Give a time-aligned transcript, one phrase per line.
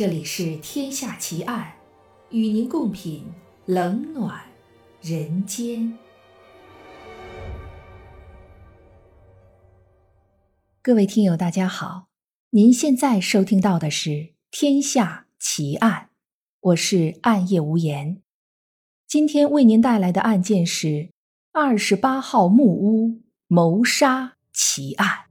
[0.00, 1.74] 这里是《天下奇案》，
[2.34, 3.22] 与您共品
[3.66, 4.40] 冷暖
[5.02, 5.98] 人间。
[10.80, 12.06] 各位听友，大家好，
[12.48, 14.08] 您现在收听到的是
[14.50, 16.04] 《天下奇案》，
[16.60, 18.22] 我是暗夜无言。
[19.06, 21.10] 今天为您带来的案件是
[21.52, 25.29] 二十八号木屋谋杀奇案。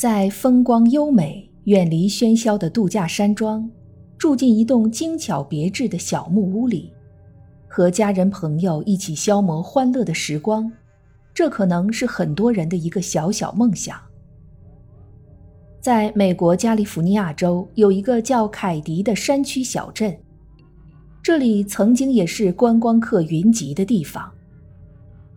[0.00, 3.70] 在风光优美、远离喧嚣的度假山庄，
[4.16, 6.90] 住进一栋精巧别致的小木屋里，
[7.68, 10.72] 和家人朋友一起消磨欢乐的时光，
[11.34, 14.00] 这可能是很多人的一个小小梦想。
[15.82, 20.18] 在美国加利福尼亚州有一个叫凯迪的山区小镇，
[21.22, 24.32] 这里曾经也是观光客云集的地方。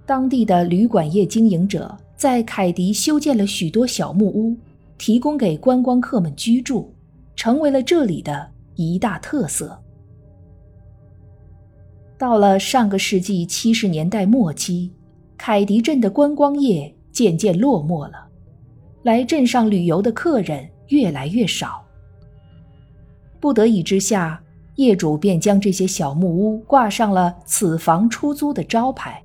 [0.06, 1.94] 当地的旅馆业经营者。
[2.24, 4.56] 在凯迪修建了许多小木屋，
[4.98, 6.90] 提供给观光客们居住，
[7.36, 9.78] 成为了这里的一大特色。
[12.18, 14.90] 到了上个世纪七十年代末期，
[15.36, 18.26] 凯迪镇的观光业渐渐落寞了，
[19.02, 21.84] 来镇上旅游的客人越来越少。
[23.42, 24.42] 不得已之下，
[24.76, 29.22] 业主便将这些小木屋挂上了“此房出租”的招牌。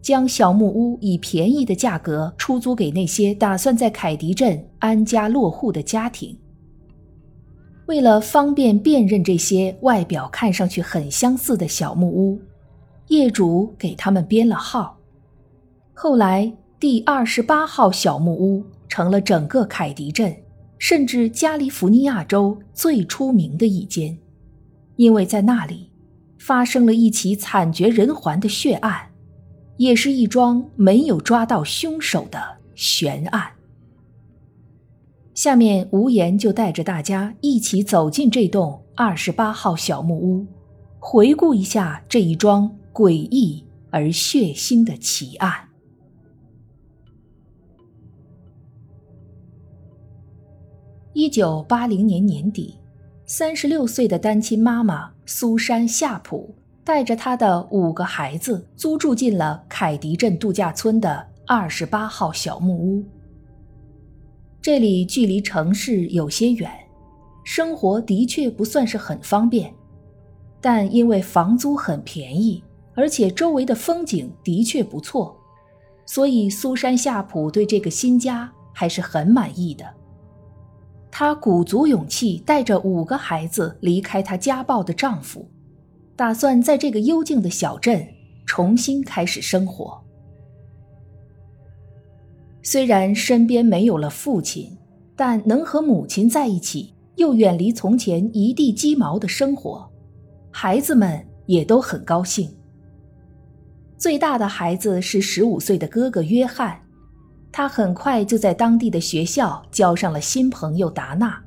[0.00, 6.36] 将小木屋以便宜的价格出租给那些打算在凯迪镇安家落户的家庭。
[7.86, 12.38] 为了方便辨认这些外表看上去很相似的小木屋，
[13.08, 14.98] 业主给他们编了号。
[15.94, 20.36] 后来，第二十八号小木屋成了整个凯迪镇，
[20.78, 24.16] 甚至加利福尼亚州最出名的一间，
[24.96, 25.90] 因为在那里
[26.38, 29.10] 发生了一起惨绝人寰的血案。
[29.78, 33.52] 也是一桩没有抓到凶手的悬案。
[35.34, 40.46] 下面无言就带着大家一起走进这栋二十八号小木屋，
[40.98, 45.68] 回顾一下这一桩诡异而血腥的奇案。
[51.12, 52.74] 一九八零年年底，
[53.26, 56.57] 三十六岁的单亲妈妈苏珊夏普。
[56.88, 63.04] 带着他的五个孩子租住进了凯迪镇度假村的二十八号小木屋。
[64.62, 66.72] 这里距离城市有些远，
[67.44, 69.70] 生活的确不算是很方便，
[70.62, 75.36] 但因为房租很便宜，而且周围的风景的确不错，
[76.06, 79.84] 所以苏珊夏普对这个新家还是很满意的。
[81.10, 85.46] 她鼓足勇气，带着五个孩子离开她家暴的丈夫。
[86.18, 88.04] 打算在这个幽静的小镇
[88.44, 89.96] 重新开始生活。
[92.60, 94.76] 虽然身边没有了父亲，
[95.14, 99.88] 但能和母亲在一起，又远离从前一地鸡毛的生活，
[100.50, 102.50] 孩子们也都很高兴。
[103.96, 106.80] 最大的孩子是十五岁的哥哥约翰，
[107.52, 111.40] 他很快就在当地的学校交上了新朋友达娜，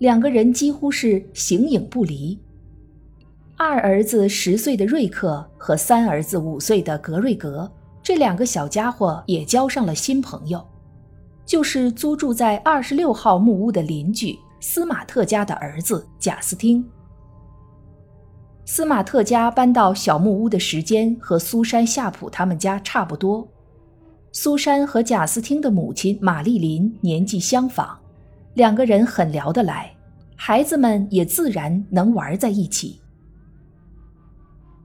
[0.00, 2.38] 两个人几乎是形影不离。
[3.64, 7.70] 二儿子十岁的瑞克和三儿子五岁的格瑞格，
[8.02, 10.60] 这两个小家伙也交上了新朋友，
[11.46, 16.84] 就是租住在二十六号木屋的邻居斯马特家的儿子贾斯汀。
[18.64, 23.46] 斯马特家搬到小木屋的时间和苏珊夏普他们家差不多。
[24.32, 27.96] 苏珊和贾斯汀的母亲玛丽琳年纪相仿，
[28.54, 29.94] 两个人很聊得来，
[30.34, 33.00] 孩子们也自然能玩在一起。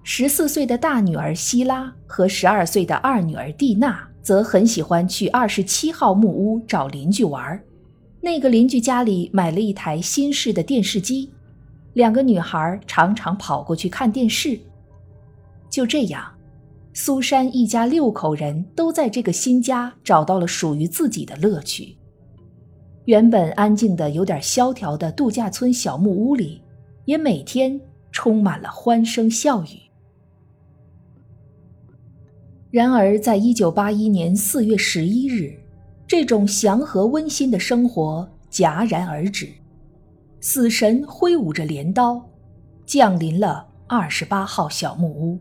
[0.09, 7.61] 十四岁的大女儿希拉和十二岁的二女儿蒂娜则很喜欢去二十七号木屋找邻居玩。
[8.21, 11.29] 那个邻居家里买了一台新式的电视机，
[11.91, 14.57] 两个女孩常常跑过去看电视。
[15.69, 16.23] 就这样，
[16.93, 21.97] 苏珊一家六口人都在这个新家找到了属于自己的乐趣。
[23.03, 26.61] 原本安静的有点萧条的度假村小木屋里，
[27.03, 27.77] 也每天
[28.09, 29.86] 充满了欢声笑语。
[32.77, 35.51] 然而，在一九八一年四月十一日，
[36.05, 39.49] 这种祥和温馨的生活戛然而止。
[40.41, 42.23] 死神挥舞着镰刀，
[42.85, 45.39] 降临了二十八号小木屋。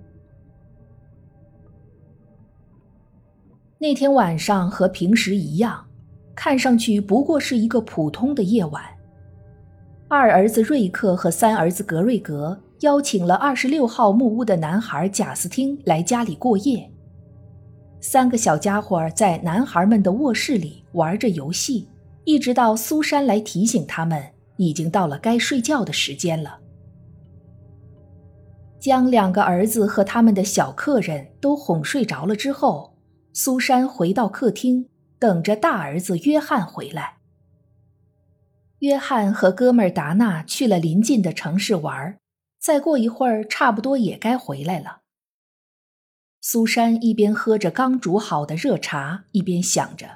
[3.77, 5.85] 那天晚上和平时一样，
[6.35, 8.83] 看上去不过是一个普通的夜晚。
[10.09, 16.91] 二儿子瑞克和三儿子格瑞格邀请了二十六号木屋的男孩贾斯汀来家里过夜。
[18.01, 21.89] 三个小家伙在男孩们的卧室里玩着游戏，
[22.25, 26.59] 一直到苏珊来提醒他们，已经到了该睡觉的时间了。
[28.79, 32.95] 将两个儿子和他们的小客人都哄睡着了之后，
[33.33, 34.89] 苏珊回到客厅，
[35.19, 37.15] 等着大儿子约翰回来。
[38.81, 42.17] 约翰和哥们达纳去了邻近的城市玩，
[42.61, 45.01] 再过一会儿，差不多也该回来了。
[46.49, 50.07] 苏珊一边喝着刚煮好的热茶，一边想着：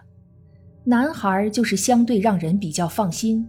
[0.85, 3.45] 男孩就是相对让人比较放心，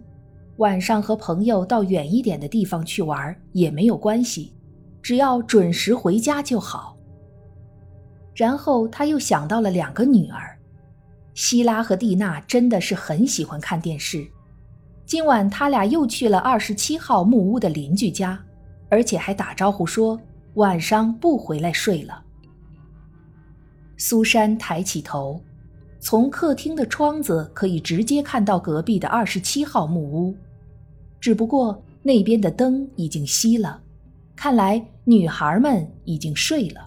[0.56, 4.52] 晚上和朋友到远一点的地方去玩也没有关系，
[5.00, 6.96] 只要准时回家就好。
[8.34, 10.58] 然后他又想到了两个女儿，
[11.34, 14.26] 希拉和蒂娜，真的是很喜欢看电视。
[15.06, 18.44] 今晚他俩又去了二十七号木屋的邻居家，
[18.88, 20.20] 而且还打招呼说
[20.54, 22.24] 晚上不回来睡了。
[24.04, 25.40] 苏珊抬起头，
[26.00, 30.34] 从客厅的窗子可以直接看到隔壁的二十七号木屋，
[31.20, 33.80] 只不过那边的灯已经熄了，
[34.34, 36.84] 看来女孩们已经睡了。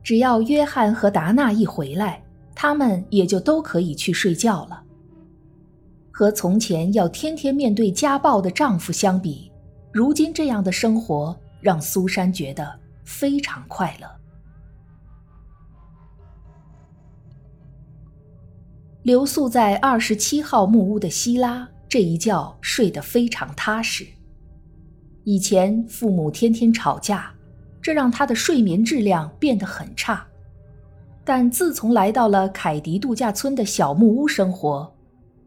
[0.00, 2.22] 只要约翰和达娜一回来，
[2.54, 4.80] 他们也就都可以去睡觉了。
[6.12, 9.50] 和从前要天天面对家暴的丈夫相比，
[9.90, 14.19] 如今这样的生活让苏珊觉得非常快乐。
[19.02, 24.06] 留宿在二十七号木屋的希拉，这一觉睡得非常踏实。
[25.24, 27.32] 以前父母天天吵架，
[27.80, 30.26] 这让他的睡眠质量变得很差。
[31.24, 34.92] 但自从来到了凯迪度假村的小木屋生活，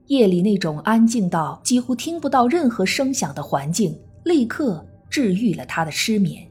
[0.07, 6.43] 夜里那种安静到几乎听不到任何声响的环境，立刻治愈了他的失眠。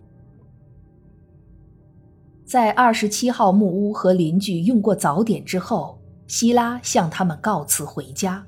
[2.44, 5.98] 在二十七号木屋和邻居用过早点之后。
[6.32, 8.42] 希拉向他们告辞回家。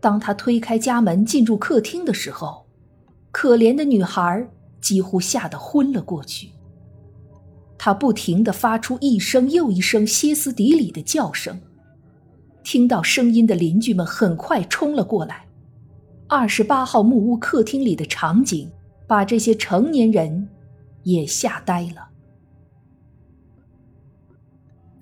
[0.00, 2.66] 当他推开家门进入客厅的时候，
[3.30, 4.44] 可怜的女孩
[4.80, 6.50] 几乎吓得昏了过去。
[7.78, 11.60] 她不停地发出一声又一声歇斯底里的叫声。
[12.64, 15.46] 听到声音的邻居们很快冲了过来。
[16.26, 18.68] 二十八号木屋客厅里的场景
[19.06, 20.48] 把这些成年人
[21.04, 22.05] 也吓呆了。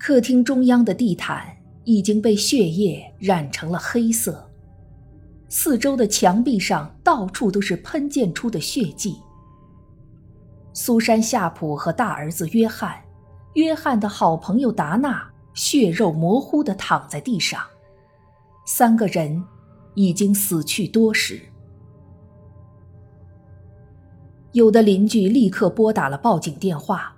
[0.07, 1.47] 客厅中央的地毯
[1.83, 4.47] 已经被血液染成了黑色，
[5.49, 9.15] 四周的墙壁上到处都是喷溅出的血迹。
[10.73, 13.01] 苏珊·夏普和大儿子约翰，
[13.55, 17.59] 约翰的好朋友达纳，血肉模糊地躺在地上，
[18.67, 19.43] 三个人
[19.95, 21.41] 已经死去多时。
[24.51, 27.14] 有的邻居立刻拨打了报警电话。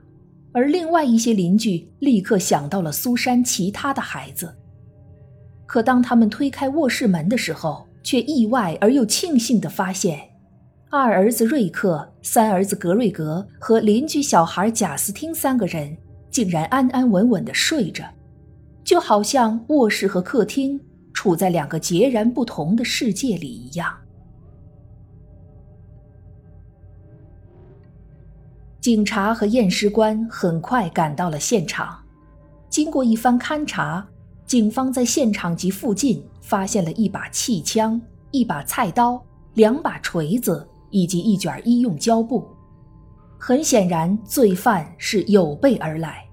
[0.58, 4.52] 而另外一些邻居立刻想到了苏珊其他的孩子，
[5.68, 10.20] 可当他们推开卧室门的时候，却意外而又庆幸地发现，
[10.90, 15.96] 二儿子瑞克、三儿子格瑞格和邻居小孩贾斯汀三个人
[16.32, 18.04] 竟然安安稳稳地睡着，
[18.84, 20.82] 就好像卧室和客厅
[21.14, 23.96] 处在两个截然不同的世界里一样。
[28.88, 32.02] 警察和验尸官很快赶到了现场。
[32.70, 34.08] 经过一番勘查，
[34.46, 38.02] 警方在现场及附近发现了一把气枪、
[38.32, 39.22] 一把菜刀、
[39.56, 42.48] 两把锤子以及一卷医用胶布。
[43.38, 46.26] 很显然，罪犯是有备而来，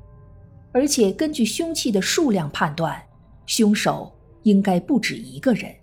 [0.71, 3.03] 而且根据凶器的数量判断，
[3.47, 4.13] 凶手
[4.45, 5.75] 应该不止一个人。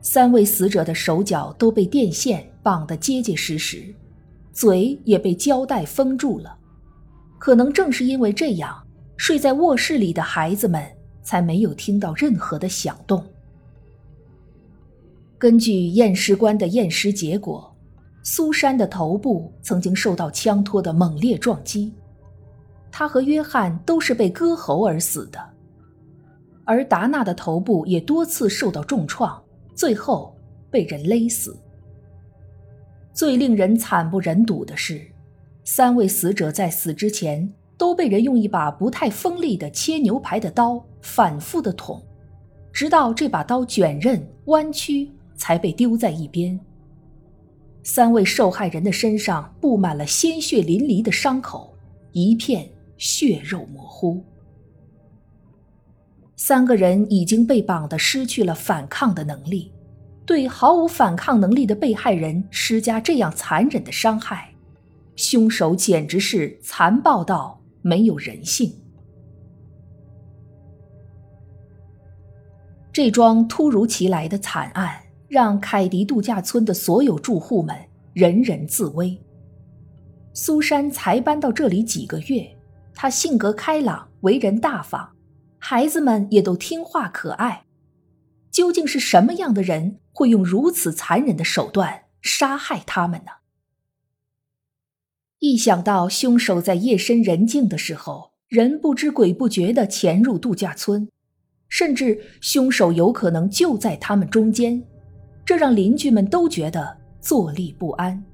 [0.00, 3.92] 三位死者的手脚都被电线绑得结结实实。
[4.56, 6.56] 嘴也被胶带封住了，
[7.38, 8.74] 可能正是因为这样，
[9.18, 10.82] 睡在卧室里的孩子们
[11.22, 13.22] 才没有听到任何的响动。
[15.36, 17.70] 根据验尸官的验尸结果，
[18.22, 21.92] 苏珊的头部曾经受到枪托的猛烈撞击，
[22.90, 25.38] 他和约翰都是被割喉而死的，
[26.64, 29.38] 而达纳的头部也多次受到重创，
[29.74, 30.34] 最后
[30.70, 31.54] 被人勒死。
[33.16, 35.00] 最令人惨不忍睹的是，
[35.64, 42.04] 三位死者在死之前都被人用一把不太锋利的切牛排的刀反复的捅，
[42.74, 46.60] 直到这把刀卷刃弯曲，才被丢在一边。
[47.82, 51.74] 三位受害人的身上布满了鲜血淋漓的伤口，
[52.12, 52.68] 一片
[52.98, 54.22] 血肉模糊。
[56.36, 59.72] 三个人已经被绑得失去了反抗的能力。
[60.26, 64.52] 对毫无反抗能力的被害人施加这样残忍的伤害，
[65.14, 68.74] 凶手简直是残暴到没有人性。
[72.92, 77.76] 这桩突如其来的惨案让凯迪度假村的所有住户们
[78.12, 79.16] 人人自危。
[80.32, 82.50] 苏珊才搬到这里几个月，
[82.94, 85.08] 她性格开朗，为人大方，
[85.58, 87.65] 孩子们也都听话可爱。
[88.56, 93.32] 究竟是什么样的人会用如此残忍的手段杀害他们呢？
[95.40, 101.06] 一想到凶手在夜深人静的时候，人不知鬼不觉地潜入度假村，
[101.68, 104.82] 甚至凶手有可能就在他们中间，
[105.44, 108.24] 这让邻居们都觉得坐立不安。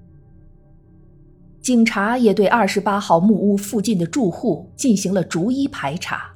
[1.61, 6.33] 警察也对二十八号木屋附近的住户进行了逐一排查，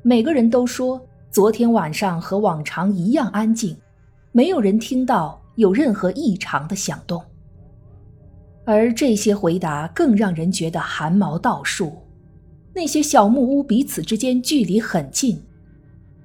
[0.00, 0.98] 每个人都说。
[1.30, 3.76] 昨天晚上和往常一样安静，
[4.32, 7.22] 没有人听到有任何异常的响动。
[8.64, 12.02] 而这些回答更让人觉得寒毛倒竖。
[12.74, 15.42] 那些小木屋彼此之间距离很近，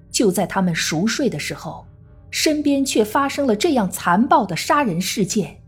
[0.09, 1.85] 就在他们熟睡的时候，
[2.31, 5.61] 身边却发生了这样残暴的杀人事件，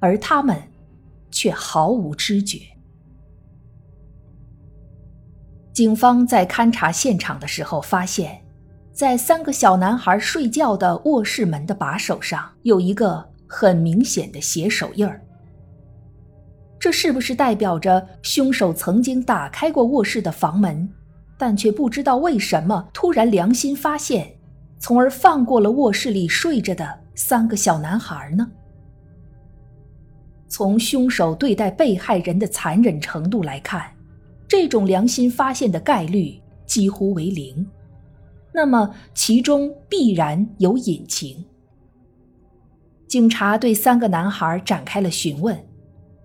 [0.00, 0.60] 而他们
[1.30, 2.58] 却毫无知觉。
[5.72, 8.42] 警方在勘察现场的时候发现。
[9.00, 15.18] 在三个小男孩睡觉的卧室门的把手上有一个很明显的血手印儿，
[16.78, 20.86] 这是不是代表着凶手曾经打开过卧室的房门，
[21.38, 24.30] 但却不知道为什么突然良心发现，
[24.78, 28.46] 从而放过了卧室里睡着的三个小男孩呢？
[30.46, 33.90] 从凶手对待被害人的残忍程度来看，
[34.46, 37.66] 这种良心发现的概率几乎为零。
[38.60, 41.46] 那么，其中必然有隐情。
[43.08, 45.66] 警察对三个男孩展开了询问，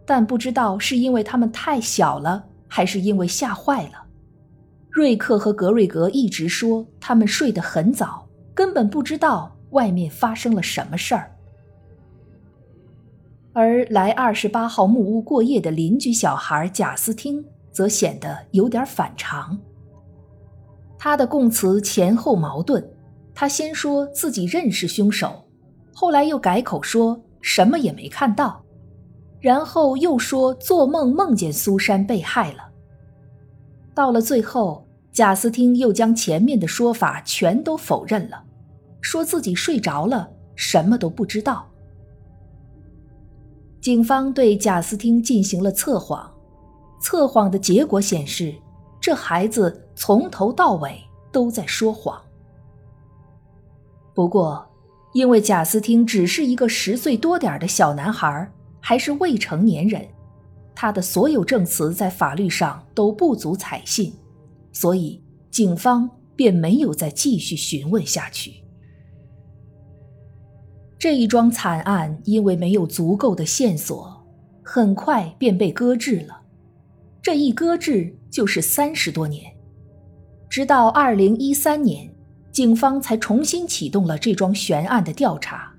[0.05, 4.05] 但不知道是因为他们太小了，还是因为吓坏了。
[4.89, 11.31] 瑞克和格瑞格一直说他们睡得很早，根本不知道外面发生了什么事儿。
[13.53, 19.57] 而来二十八号木屋过夜的邻居小孩贾斯汀则显得有点反常。
[21.05, 22.83] 他的供词前后矛盾，
[23.31, 25.45] 他先说自己认识凶手，
[25.93, 28.59] 后来又改口说什么也没看到，
[29.39, 32.71] 然后又说做梦梦见苏珊被害了。
[33.93, 38.43] 到了最后，贾斯汀又将前面的说法全都否认了，
[38.99, 41.67] 说自己睡着了，什么都不知道。
[43.79, 46.33] 警方对贾斯汀进行了测谎，
[46.99, 48.55] 测谎的结果显示。
[48.99, 52.21] 这孩子从头到尾都在说谎。
[54.13, 54.65] 不过，
[55.13, 60.05] 因为贾斯汀只是一个十岁多点的小男孩，还是未成年人，
[60.75, 64.13] 他的所有证词在法律上都不足采信，
[64.71, 68.63] 所以警方便没有再继续询问下去。
[70.99, 74.25] 这一桩惨案因为没有足够的线索，
[74.63, 76.41] 很快便被搁置了。
[77.21, 78.17] 这一搁置。
[78.35, 79.54] 就是三十多年，
[80.49, 82.09] 直到二零一三年，
[82.51, 85.73] 警方才重新启动了这桩悬案的调查，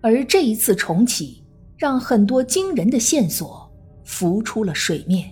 [0.00, 1.44] 而这一次重启，
[1.76, 3.70] 让很多惊人的线索
[4.04, 5.30] 浮出了水面。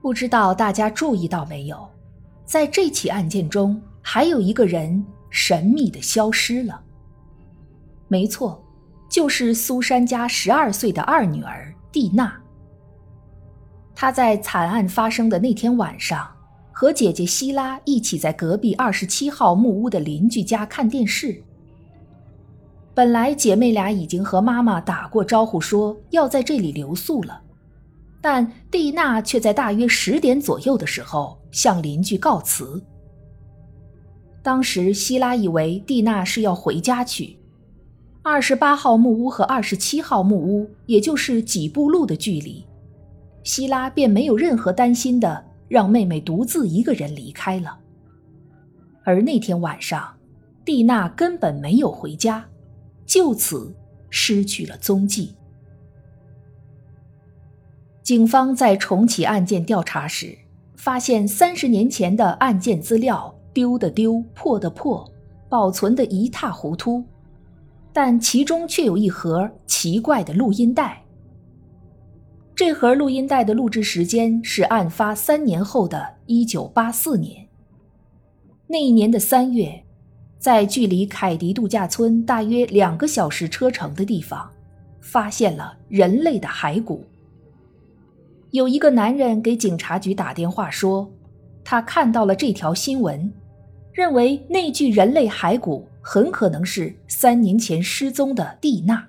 [0.00, 1.86] 不知道大家注意到没有，
[2.44, 6.82] 在这起案件中，还有一个人神秘的消失了。
[8.08, 8.64] 没错。
[9.10, 12.39] 就是苏珊家十二岁的二女儿蒂娜。
[14.00, 16.26] 她在惨案发生的那天晚上，
[16.72, 21.38] 和姐姐希拉一起在隔壁二十七号木屋的邻居家看电视。
[22.94, 27.42] 本来姐妹俩已经和妈妈打过招呼，说要在这里留宿了，
[28.22, 32.82] 但蒂娜却在大约十点左右的时候向邻居告辞。
[34.42, 37.36] 当时希拉以为蒂娜是要回家去。
[38.22, 42.64] 二十八号木屋和二十七号木屋，也就是几步路的距离，
[43.42, 47.78] 希拉便没有任何担心的让妹妹独自一个人离开了。
[49.02, 50.14] 而那天晚上，
[50.64, 52.44] 蒂娜根本没有回家，
[53.06, 53.74] 就此
[54.10, 55.34] 失去了踪迹。
[58.02, 60.36] 警方在重启案件调查时，
[60.76, 65.08] 发现三十年前的案件资料丢的丢，破的破，
[65.48, 67.04] 保存的一塌糊涂。
[67.92, 71.02] 但其中却有一盒奇怪的录音带。
[72.60, 77.48] 这盒录音带的录制时间是案发三年后的一九八四年。
[78.66, 79.82] 那一年的三月，
[80.38, 84.46] 在距离凯迪度假村大约两个小时车程的地方，
[85.00, 87.02] 发现了人类的骸骨。
[88.50, 91.10] 有一个男人给警察局打电话说，
[91.64, 93.32] 他看到了这条新闻，
[93.90, 99.06] 认为那具人类骸骨很可能是三年前失踪的蒂娜。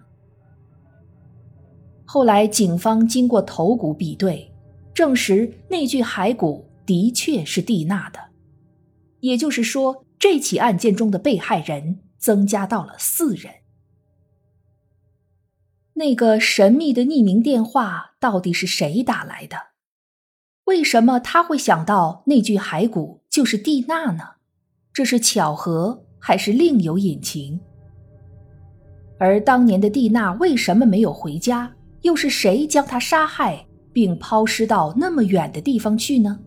[2.13, 4.51] 后来，警方经过头骨比对，
[4.94, 8.20] 证实那具骸骨的确是蒂娜的，
[9.22, 13.53] 也就是说，这起案件中的被害人增加到了四人。
[15.94, 19.56] 那个神秘的匿名电话到底是谁打来的？
[20.65, 24.32] 为什么他会想到那具骸骨就是蒂娜呢？
[24.91, 27.62] 这是巧合还是另有隐情？
[29.18, 31.74] 而当年的蒂娜为什么没有回家？
[32.01, 36.39] 又是谁将他杀害并抛尸到那么远的地方去呢？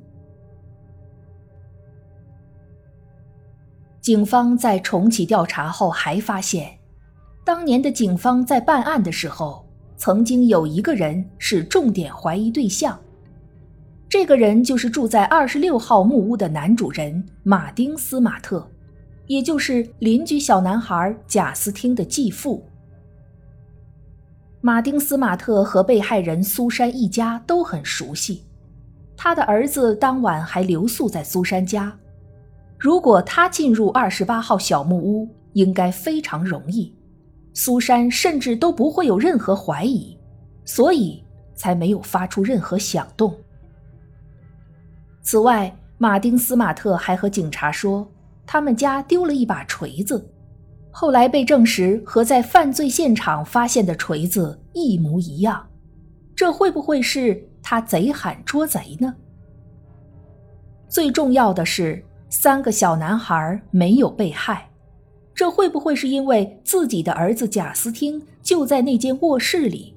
[4.00, 6.78] 警方在重启调查后还发现。
[7.44, 12.98] 当年的警方在办案的时候，曾经有一个人是重点怀疑对象。
[14.08, 18.70] 这个人就是住在二十六号木屋的男主人马丁斯马特，
[19.26, 22.64] 也就是邻居小男孩贾斯汀的继父。
[24.66, 28.46] 马丁斯马特和被害人苏珊一家都很熟悉，
[29.14, 31.94] 他的儿子当晚还留宿在苏珊家。
[32.78, 36.96] 如果他进入二十八号小木屋，应该非常容易。
[37.52, 40.18] 苏珊甚至都不会有任何怀疑，
[40.64, 41.22] 所以
[41.54, 43.36] 才没有发出任何响动。
[45.20, 48.10] 此外，马丁斯马特还和警察说，
[48.46, 50.26] 他们家丢了一把锤子，
[50.96, 55.66] 后来被证实和在犯罪现场发现的锤子一模一样。
[56.36, 59.12] 这会不会是他贼喊捉贼呢？
[60.88, 64.70] 最重要的是，三个小男孩没有被害。
[65.34, 69.96] 这会不会是因为自己的儿子贾斯汀就在那间卧室里，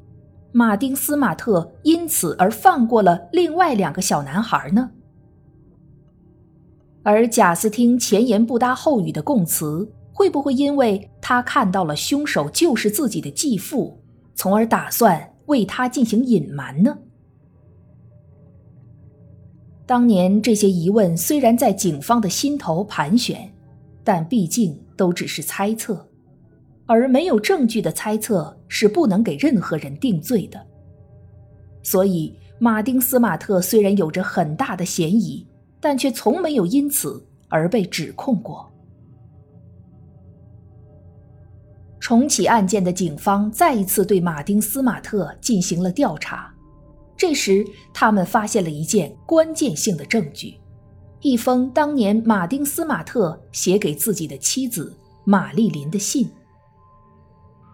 [0.51, 4.89] 马丁斯马特因此而放过了另外两个小男孩呢？
[7.03, 14.01] 而贾斯汀前言不搭后语的供词，会不会因为他看到了凶手就是自己的继父，
[14.33, 16.97] 从而打算为他进行隐瞒呢？
[19.85, 23.53] 当年这些疑问虽然在警方的心头盘旋，
[24.03, 24.75] 但毕竟。
[24.97, 26.09] 都只是猜测，
[26.87, 30.59] 而没有证据的猜测是不能给任何人定罪的。
[31.83, 35.45] 所以，马丁斯马特虽然有着很大的嫌疑，
[35.79, 38.67] 但却从没有因此而被指控过。
[41.99, 46.53] 重启案件的警方再一次对马丁斯马特进行了调查，
[47.17, 50.55] 这时他们发现了一件关键性的证据。
[51.21, 56.29] 一封当年马丁斯马特写给自己的妻子玛丽琳的信。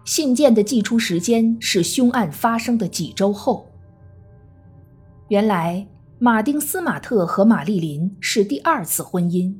[0.05, 3.69] 信件的寄出时间是凶案发生的几周后。
[5.27, 5.85] 原来，
[6.19, 9.53] 马丁斯马特和玛丽琳是第二次婚姻。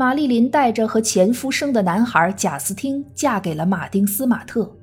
[0.00, 4.74] 玛丽琳带着和前夫生的男孩贾斯汀嫁给了马丁斯马特。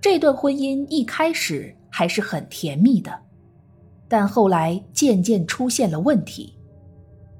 [0.00, 3.12] 这段婚姻一开始还是很甜蜜的，
[4.08, 6.54] 但后来渐渐出现了问题。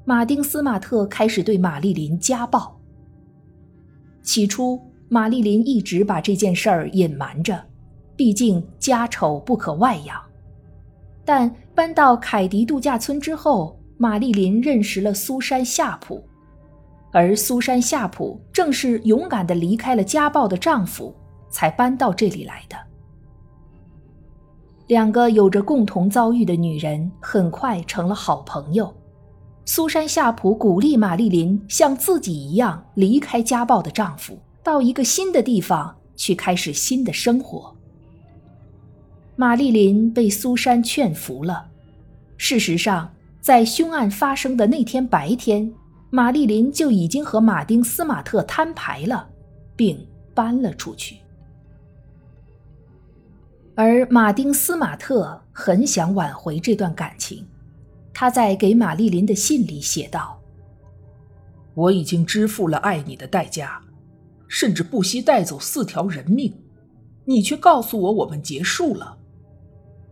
[0.05, 2.79] 马丁斯马特开始对玛丽琳家暴。
[4.23, 4.79] 起初，
[5.09, 7.59] 玛丽琳一直把这件事儿隐瞒着，
[8.15, 10.23] 毕竟家丑不可外扬。
[11.25, 16.23] 但搬到凯迪度假村之后，玛丽琳认识了苏珊夏普，
[17.13, 21.15] 而苏珊夏普正是勇敢地离开了家暴的丈夫，
[21.51, 22.77] 才搬到这里来的。
[24.89, 28.93] 两个有着共同遭遇的女人很快成了好朋友。
[29.65, 37.75] 苏珊夏普鼓励玛丽琳像自己一样离开家暴的丈夫，到一个新的地方去开始新的生活。
[39.37, 41.67] 玛丽琳被苏珊劝服了。
[42.37, 43.09] 事实上，
[43.41, 45.73] 在凶案发生的那天白天，
[46.15, 49.31] 玛丽琳就已经和马丁斯马特摊牌了，
[49.75, 51.17] 并搬了出去。
[53.75, 57.49] 而马丁斯马特很想挽回这段感情。
[58.13, 60.39] 他在给玛丽琳的信里写道
[61.73, 63.83] ：“我已经支付了爱你的代价，
[64.47, 66.55] 甚至不惜带走四条人命，
[67.25, 69.17] 你却告诉我我们结束了。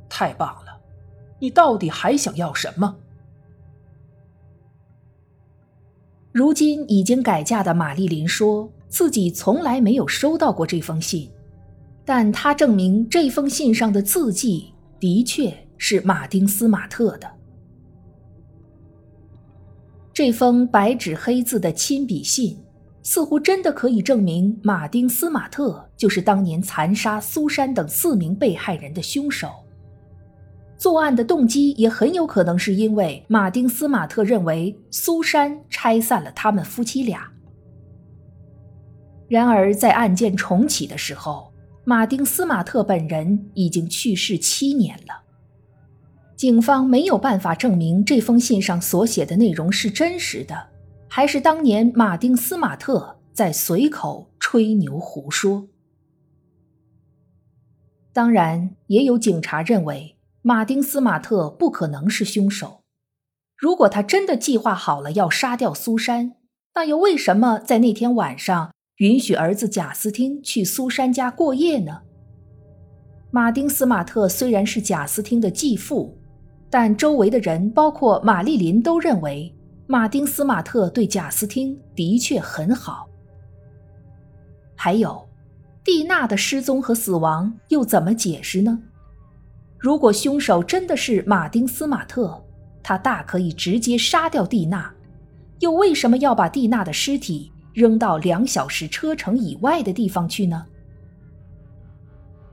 [0.09, 0.81] 太棒了！
[1.39, 2.97] 你到底还想要什么？”
[6.33, 11.29] 如今已经改嫁的玛丽琳说自己从来没有收到过这封信，
[12.05, 17.29] 但她证明这封信上的字迹的确是马丁斯马特的。
[20.12, 22.57] 这封白纸黑字的亲笔信，
[23.03, 29.49] 似乎真的可以证明马丁·斯马特就是当年残杀苏珊等四名被害人的凶手。
[30.81, 37.31] 作案的动机也很有可能是因为马丁·斯马特认为苏珊拆散了他们夫妻俩。
[39.29, 41.53] 然而，在案件重启的时候，
[41.85, 45.23] 马丁·斯马特本人已经去世七年了。
[46.35, 50.69] 警方没有办法证明这封信上所写的内容是真实的。
[51.09, 55.69] 还是当年马丁·斯马特在随口吹牛胡说。
[58.14, 62.81] 当然，也有警察认为马丁·斯马特不可能是凶手。
[63.59, 66.33] 如果他真的计划好了要杀掉苏珊，
[66.74, 72.00] 那又为什么在那天晚上允许儿子贾斯汀去苏珊家过夜呢？
[73.31, 76.16] 马丁·斯马特虽然是贾斯汀的继父，
[76.70, 79.55] 但周围的人，包括玛丽琳，都认为。
[79.87, 83.09] 马丁·斯马特对贾斯汀的确很好。
[84.74, 85.29] 还有，
[85.85, 88.81] 蒂娜的失踪和死亡又怎么解释呢？
[89.81, 92.38] 如果凶手真的是马丁·斯马特，
[92.83, 94.93] 他大可以直接杀掉蒂娜，
[95.61, 100.66] 又为什么要把蒂娜的尸体扔到两小时车程以外的地方去呢？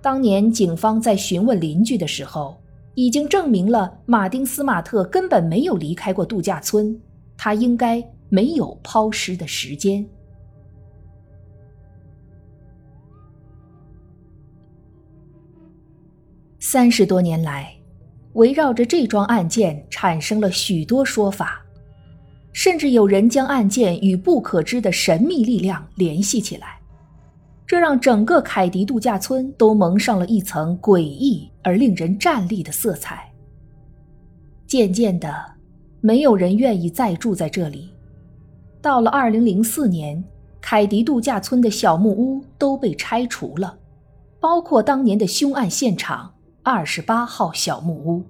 [0.02, 2.56] 当年警方在询问邻居的时候，
[2.96, 6.98] 已经证明了马丁·斯马特根本没有离开过度假村。
[7.36, 10.04] 他应该没有抛尸的时间。
[16.60, 17.74] 三十多年来，
[18.34, 21.64] 围绕着这桩案件产生了许多说法，
[22.52, 26.80] 甚至有人将案件与不可知的神秘力量联系起来，
[27.66, 33.32] 这让整个凯迪度假村都蒙上了一层诡异而令人战栗的色彩。
[34.66, 35.58] 渐渐的。
[36.00, 37.92] 没有人愿意再住在这里。
[38.82, 40.24] 到了二零零四年，
[40.62, 43.78] 凯迪度假村的小木屋都被拆除了，
[44.40, 46.32] 包括当年的凶案现场
[46.70, 48.22] 二十八号小木屋。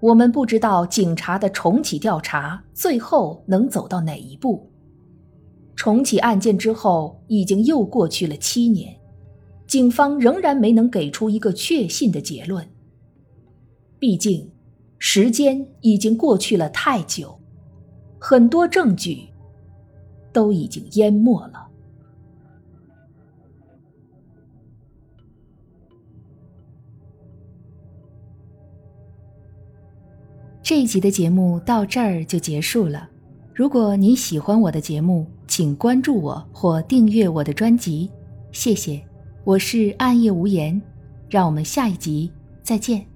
[0.00, 4.68] 我们不知道警察的重启调查最后能走到哪一步。
[5.76, 8.92] 重启案件之后，已经又过去了七年，
[9.68, 12.68] 警方仍然没能给出一个确信的结论。
[14.00, 14.50] 毕竟，
[14.98, 17.38] 时间已经过去了太久，
[18.18, 19.28] 很多证据
[20.32, 21.59] 都已经淹没了。
[30.70, 33.10] 这一集的节目到这儿就结束了。
[33.52, 38.08] 如果你喜欢我的节目，请关注我或订阅我的专辑，
[38.52, 39.02] 谢谢。
[39.42, 40.80] 我是暗夜无言，
[41.28, 42.30] 让我们下一集
[42.62, 43.09] 再见。